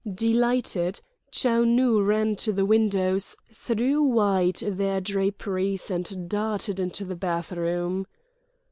[0.11, 0.99] Delighted,
[1.29, 8.07] Chou Nu ran to the windows, threw wide their draperies, and darted into the bathroom.